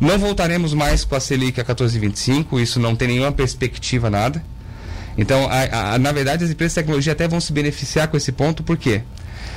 Não 0.00 0.18
voltaremos 0.18 0.72
mais 0.72 1.04
com 1.04 1.16
a 1.16 1.20
Selic 1.20 1.60
a 1.60 1.64
14,25, 1.64 2.60
isso 2.60 2.78
não 2.78 2.94
tem 2.94 3.08
nenhuma 3.08 3.32
perspectiva 3.32 4.08
nada. 4.08 4.44
Então, 5.18 5.48
a, 5.48 5.94
a, 5.94 5.98
na 5.98 6.12
verdade, 6.12 6.44
as 6.44 6.50
empresas 6.50 6.74
de 6.74 6.80
tecnologia 6.80 7.12
até 7.12 7.26
vão 7.26 7.40
se 7.40 7.52
beneficiar 7.52 8.06
com 8.06 8.16
esse 8.16 8.30
ponto, 8.30 8.62
por 8.62 8.76
quê? 8.76 9.02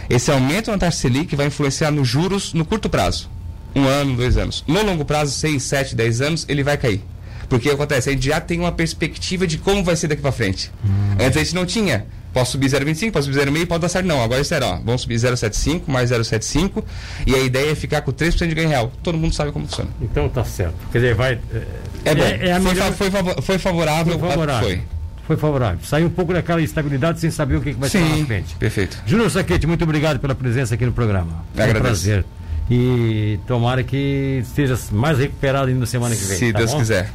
Esse 0.10 0.32
aumento 0.32 0.72
na 0.72 0.78
taxa 0.78 0.98
Selic 0.98 1.36
vai 1.36 1.48
influenciar 1.48 1.92
nos 1.92 2.08
juros 2.08 2.54
no 2.54 2.64
curto 2.64 2.90
prazo 2.90 3.37
um 3.78 3.88
ano, 3.88 4.16
dois 4.16 4.38
anos. 4.38 4.64
No 4.68 4.84
longo 4.84 5.06
prazo, 5.06 5.32
seis, 5.32 5.64
sete, 5.64 5.96
dez 5.96 6.22
anos, 6.22 6.46
ele 6.50 6.64
vai 6.64 6.78
cair. 6.78 7.02
Porque 7.50 7.70
acontece, 7.70 8.10
a 8.10 8.14
gente 8.14 8.26
já 8.26 8.42
tem 8.42 8.60
uma 8.60 8.72
perspectiva 8.72 9.48
de 9.48 9.58
como 9.58 9.84
vai 9.84 9.96
ser 9.96 10.08
daqui 10.08 10.22
para 10.22 10.32
frente. 10.32 10.72
Hum. 10.86 11.16
Antes 11.20 11.38
a 11.38 11.44
gente 11.44 11.56
não 11.56 11.66
tinha. 11.66 12.06
Posso 12.34 12.52
subir 12.52 12.68
0,25, 12.68 13.12
posso 13.12 13.32
subir 13.32 13.48
0,5, 13.48 13.66
pode 13.66 13.82
dar 13.82 13.90
certo. 13.90 14.06
Não, 14.06 14.22
agora 14.22 14.42
é 14.42 14.44
sério, 14.44 14.68
ó. 14.68 14.80
Vamos 14.84 15.02
subir 15.02 15.16
0,75 15.16 15.84
mais 15.88 16.12
0,75 16.12 16.84
e 17.26 17.34
a 17.34 17.40
ideia 17.40 17.72
é 17.72 17.76
ficar 17.76 18.02
com 18.02 18.12
3% 18.12 18.48
de 18.48 18.54
ganho 18.54 18.70
real. 18.70 18.92
Todo 19.02 19.18
mundo 19.18 19.34
sabe 19.34 19.52
como 19.52 19.66
funciona. 19.66 19.90
Então 20.02 20.28
tá 20.30 20.44
certo. 20.44 20.76
Quer 20.92 21.00
dizer, 21.00 21.16
vai. 21.16 21.40
É, 22.06 22.12
é 22.12 22.16
bom. 22.16 22.24
É, 22.24 22.50
é 22.50 22.60
foi, 22.60 22.74
melhor... 22.74 22.94
foi, 22.94 23.10
foi, 23.42 23.58
favorável. 23.58 24.20
Foi 24.20 24.30
favorável. 24.30 24.70
Foi. 24.70 24.82
Foi 25.26 25.38
favorável. 25.38 25.80
Saiu 25.84 26.08
um 26.08 26.12
pouco 26.12 26.32
daquela 26.32 26.62
estabilidade 26.62 27.20
sem 27.20 27.32
saber 27.32 27.56
o 27.56 27.62
que, 27.62 27.74
que 27.74 27.80
vai 27.80 27.90
ser 27.90 28.00
na 28.00 28.26
frente. 28.26 28.56
Perfeito. 28.56 29.02
Júnior 29.06 29.30
Saquete, 29.30 29.66
muito 29.66 29.84
obrigado 29.84 30.20
pela 30.20 30.36
presença 30.36 30.76
aqui 30.76 30.86
no 30.86 30.94
programa. 30.94 31.44
É 31.56 31.66
um 31.66 31.74
prazer. 31.74 32.24
E 32.70 33.40
tomara 33.48 33.84
que 33.84 34.40
esteja 34.42 34.78
mais 34.92 35.18
recuperado 35.18 35.68
ainda 35.68 35.80
na 35.80 35.86
semana 35.86 36.16
que 36.16 36.24
vem. 36.24 36.38
Se 36.38 36.52
tá 36.52 36.60
Deus 36.60 36.72
bom? 36.72 36.80
quiser. 36.80 37.10